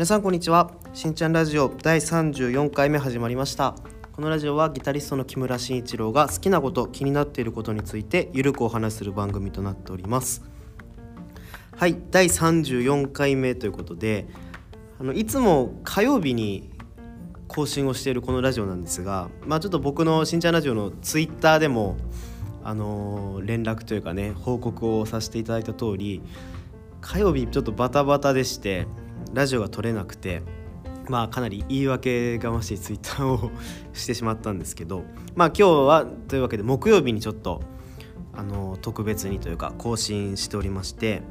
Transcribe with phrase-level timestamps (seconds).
[0.00, 0.70] 皆さんこんにちは。
[0.94, 3.74] しんちゃんラジオ第34回目始まりました。
[4.12, 10.42] このラジオはギタリストの木村慎一郎が好きなこと気になっていることについてゆるくお話しする番組となっております。
[11.76, 14.26] はい第34回目ということで
[14.98, 16.70] あのいつも火曜日に
[17.46, 21.98] 更新をしているこのラジオなんですがまあちょっと僕のしんちゃんラジオのツイッターでも
[22.64, 26.22] あのー連絡というかね報告をさせていただいた通り
[27.02, 28.86] 火曜日ちょっとバタバタでして
[29.32, 30.42] ラジオが撮れなくて
[31.08, 33.50] まあかなり言い訳がましいツイッターを
[33.92, 37.62] してしまったんですけどまあ今日はというわけで木曜日にちょっと
[38.32, 41.22] あの特別にというか更新しておりまして、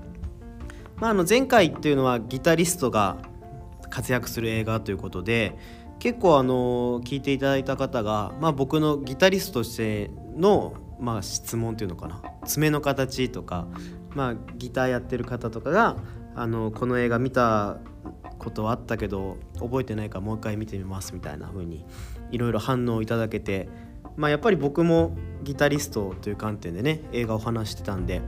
[0.98, 3.18] まあ、あの前回っていうのはギタリストが
[3.90, 5.58] 活躍する映画ということで
[6.00, 13.68] 結構あの聞いていただいた方が、まあ、僕のギタリストとしての、まあ、質問っていうのかな爪の形とか、
[14.16, 15.98] まあ、ギターやってる方とかが
[16.40, 17.80] あのこの映画見た
[18.38, 21.86] ことはあったけど覚えてないからもう一回見てみますみたいな風に
[22.32, 23.68] いろいろ反応をいただけて、
[24.16, 28.22] まあ、やっぱり僕もギタリストという観点でね映画を話してたんで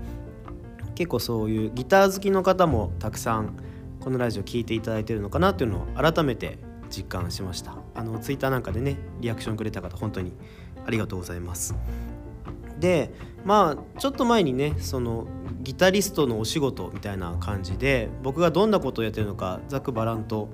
[0.93, 3.55] 結構そういうギター好きの方もたくさん
[4.01, 6.57] このラジオ聞いていただいてるのかなっていうのを改めて
[6.89, 7.77] 実感しました。
[7.95, 10.33] あのツイッターなんかでねリアクションくれた方本当に
[10.85, 11.75] ありがとうございます。
[12.77, 13.13] で
[13.45, 15.27] まあちょっと前にねその
[15.61, 20.49] ギタリストのお仕事みたいな感じで僕がどんなことをやってるのかざくばらんと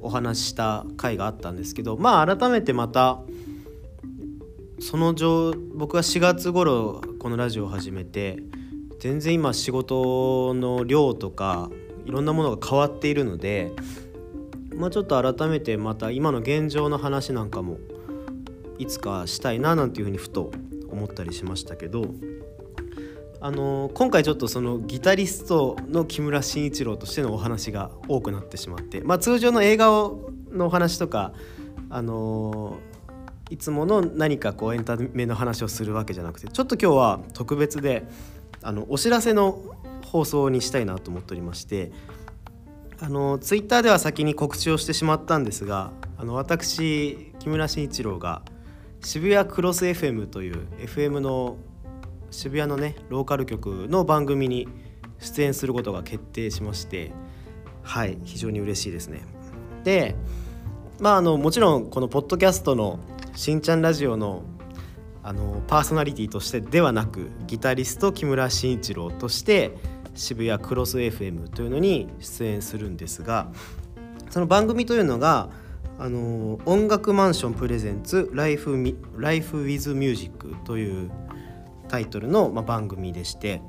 [0.00, 3.20] お話しした回があったんですけどまあ改めてまた
[4.80, 8.42] その状僕が4月頃このラジオを始めて
[9.00, 11.70] 全然今仕事の量とか
[12.04, 13.72] いろんなものが変わっているので
[14.74, 17.78] まあちょっと改めてまた今の現状の話なんかも
[18.78, 20.52] いつかしたいななんていうふうにふと
[20.90, 22.14] 思ったりしましたけど
[23.44, 31.34] あの今回ちょっとそのギタリストの木村慎一郎としてのお話が多くなってしまって、まあ、通常の映画をのお話とか
[31.90, 32.78] あの
[33.50, 38.06] いつもの何かこうエンタメの話をするわけじゃなくてちょっと今日は特別で
[38.62, 39.62] あのお知らせの
[40.06, 41.92] 放送にしたいなと思っておりまして
[42.98, 48.40] あのツイッターでは先に告知をしてしまったんですがあの私木村慎一郎が
[49.02, 51.58] 渋谷クロス FM という FM の
[52.34, 54.68] 渋谷のねローカル局の番組に
[55.20, 57.12] 出演することが決定しまして
[57.82, 59.22] はい非常に嬉しいですね。
[59.84, 60.16] で
[60.98, 62.98] まああのもちろんこのポッドキャストの
[63.36, 64.42] 「しんちゃんラジオの」
[65.22, 69.74] あのパーソナリティとしてではなくギタリスト木村慎一郎として
[70.14, 73.48] 渋谷クロス FM というのに出演するんですが
[74.28, 75.48] その番組というのが
[75.98, 81.10] あの音楽マンション presents life me life with music という
[81.88, 83.62] タイトルの、まあ、番組でして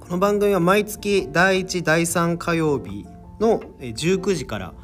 [0.00, 3.06] この番組は毎月第1第3火曜日
[3.40, 4.74] の19時から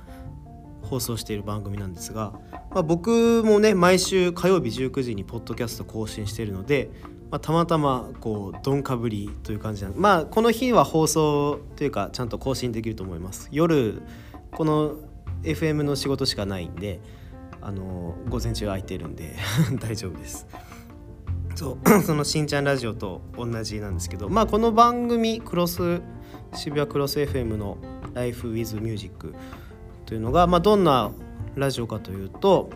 [0.82, 2.32] 放送している番組なんですが、
[2.70, 6.90] まあ、僕もね毎週火曜日19時にポッドキャスト更新しているので、
[7.30, 13.48] まあ、たまたまこうどんかぶりという感じなんでまあこの日は放送というかちゃんと更新できると思います。
[13.52, 14.02] 夜
[14.52, 14.96] この
[15.42, 17.00] FM の仕事しかないんで
[17.60, 19.36] あの午前中空いてるんで
[19.80, 20.46] 大丈夫です。
[21.58, 26.00] そう そのしんちゃんラジオと同じなんですけどまあこの番組クロス
[26.54, 27.78] 渋谷クロス FM の
[28.14, 29.34] 「Life with Music」
[30.06, 31.10] というのが、まあ、どんな
[31.56, 32.70] ラジオかというと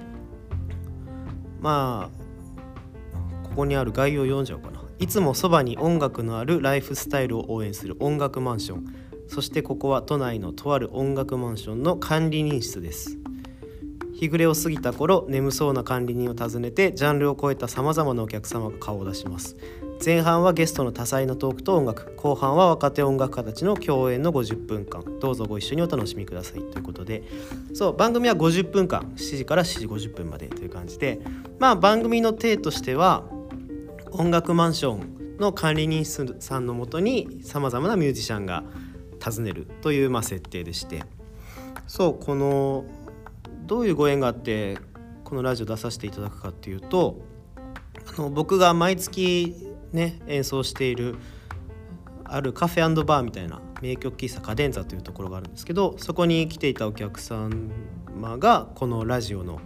[1.60, 4.82] まあここにある概要を読んじゃおうかな。
[4.99, 8.84] いつもそばに音楽のあるライフスタイルを応援する音楽マンション。
[9.28, 13.21] そしてここは都内のとある音楽マンションの管理人室です。
[14.22, 19.56] 日暮れを過ぎた頃眠そうな管理人を訪ねてジャンルを超えたさまざまなお客様が顔を出します。
[20.04, 22.14] 前半はゲストの多彩なトークと音楽。
[22.14, 25.02] 後半は若手音楽家たちの共演の50分間。
[25.18, 26.60] どうぞご一緒にお楽しみください。
[26.60, 27.24] ということで。
[27.74, 29.12] そう番組は50分間。
[29.16, 31.20] 7時から7時50分までという感じで。
[31.58, 33.24] まあ番組の体としては
[34.12, 38.62] 音楽マンションの管理人さんのもとにさまざまなミュージシャンが
[39.20, 41.02] 訪ねるというまあ設定でして。
[41.88, 42.84] そうこの
[43.67, 44.79] どういうご縁があって
[45.25, 47.23] このラジオ出させていただくかっていうと
[48.17, 49.56] あの僕が毎月
[49.93, 51.17] ね演奏している
[52.25, 57.50] あるカフェバーみたいな名曲喫茶カデンザというところがあるんですけどそこに来ていたお客様
[58.38, 59.61] がこのラジオの、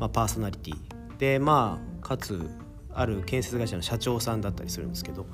[0.00, 0.76] まあ、パーソナリティ
[1.18, 2.50] でまあかつ
[2.92, 5.24] ある建設会社の社長さんだったりするんですけど、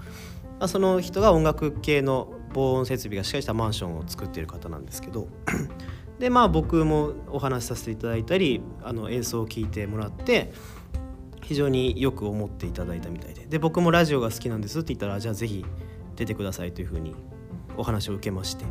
[0.59, 5.29] まあ、その人が音楽系の防音設備がしっかりしたマンションを作っている方なんですけど
[6.19, 10.52] でまあ僕もお話しさせていただいたりあの演奏を聴いてもらって
[11.43, 13.46] 非常によく思っていただいたみたいで。
[13.46, 15.64] で僕もラジオが好きなんですって言ったらじゃあぜひ
[16.16, 17.14] 出てくださいというふうに
[17.76, 18.64] お話を受けまして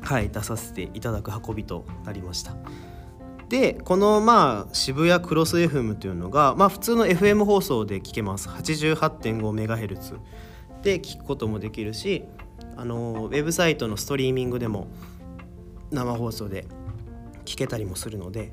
[0.00, 2.56] はい出させていただく運びとなりました。
[3.48, 8.48] でこのまあ渋谷クロス FM というのがまあ普通の FM 放送で聞けます。
[8.48, 10.18] 88.5MHz
[10.82, 12.24] で聞くこともできるし
[12.76, 14.88] あのウェブサイトのストリーミングでも
[15.90, 16.66] 生放送で
[17.44, 18.52] 聞けたりもするので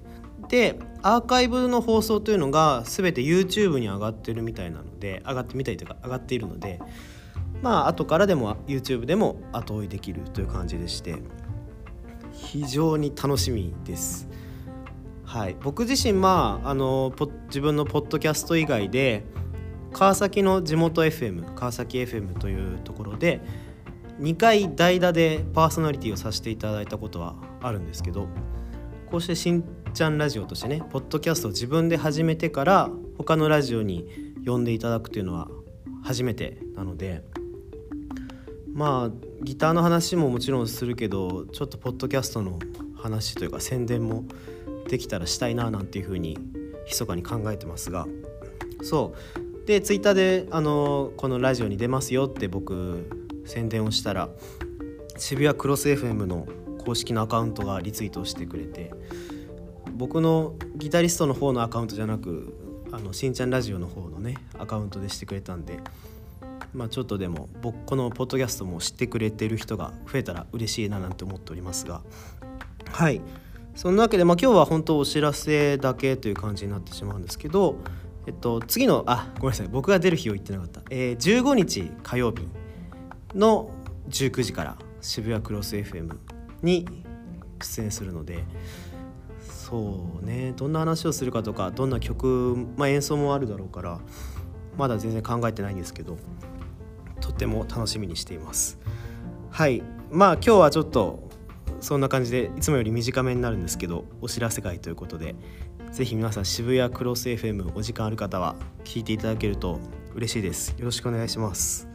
[0.49, 6.79] でアーカイブの放送というのが全て YouTube に上がってるみたいなので上がってみたいというか上がっているので
[7.61, 11.15] まあ後からでも YouTube でも後追いできるという感じでして
[12.31, 14.27] 非常に楽しみです。
[15.25, 17.13] はい、僕自身まああの
[17.47, 19.25] 自分のポッドキャスト以外で
[19.91, 23.41] 川崎の地元 FM 川崎 FM というところで
[24.19, 28.27] 2回代打でパーソナリティをさせていただいたことはあるんですけど
[29.09, 35.49] こうしてしんちゃんラジオとしてねポッドキャストを自分で始めてから他のラジオに呼んでいただくというのは
[36.03, 37.23] 初めてなので
[38.73, 42.59] まあギターの話ももちろんするけどちょっとポッドキャストの
[42.95, 44.25] 話というか宣伝も
[44.87, 46.37] できたらしたいななんていうふうに
[46.85, 48.07] 密かに考えてますが。
[48.81, 49.65] そう。
[49.67, 53.09] でツイッターであのこのラジオに出ますよって僕
[53.47, 54.29] 宣伝をしたら
[55.17, 56.47] 渋谷クロス FM の
[56.85, 58.93] 公式のアカウントがリツイートしてくれて
[59.93, 62.53] 僕のギタリストの方のアカウントじゃなく
[62.91, 65.79] あのしんちゃんラジオの方のねアカウントでしてくれたんで
[66.73, 72.01] まあちょっとでも僕このポッドキャストも知ってくれてる人が増えたら嬉しいななんて思っておりますが
[72.91, 73.21] はい。
[73.75, 77.75] そんなわけで、まあ、今日は本当お知らせだけという感じになってしまうんですけど、
[78.25, 79.67] えっと、次のあごめんなさい。
[79.67, 82.47] 僕が出る日を言ってなかった、えー、15日火曜日。
[83.37, 83.69] の
[84.09, 86.17] 19時から渋谷クロス FM
[86.61, 86.85] に
[87.61, 88.43] 出演するので
[89.39, 93.99] そうねどんな話をするかとかどんな曲、まあ、演奏もあるだろうから
[94.77, 96.17] まだ全然考えてないんですけど
[97.19, 98.79] とっても楽しみにしています。
[99.49, 99.81] はい
[100.11, 101.27] まあ今日はちょっと
[101.79, 105.35] そんな感じでいつもより短めになるんですけどお知らせ会ということで
[105.91, 109.79] 是非皆さん渋谷クロス FM お時間ある方は聞いていただけると
[110.13, 110.75] 嬉しいです。
[110.77, 111.87] よろしくお願いします。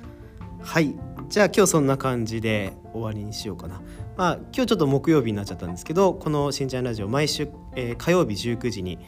[0.60, 0.94] はい。
[1.32, 3.80] じゃあ今日そんな感じで終わりにしようかな。
[4.18, 8.98] まあ今日ちょっと木曜日になっちゃったんですけどこの「しんちゃんラジオ」毎週、えー、火曜日19時に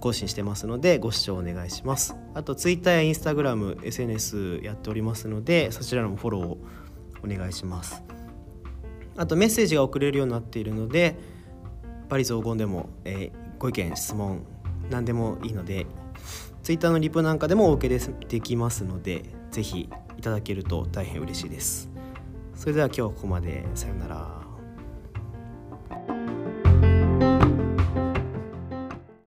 [0.00, 2.14] 更新してますのでご視聴お願いします。
[2.34, 6.58] あと Twitter や Instagram、SNS やっておりますのでそちらのフォローを
[7.24, 8.02] お願いします。
[9.16, 11.16] あとメッセージが送れるようになっているので
[12.10, 14.44] バリ雑言でも、えー、ご意見質問
[14.90, 15.86] 何でもいいので
[16.62, 17.98] Twitter のリプなんかでもお受け
[18.28, 21.88] できますので是非いただけると大変嬉しいです。
[22.54, 23.64] それでは今日はここまで。
[23.74, 24.45] さようなら。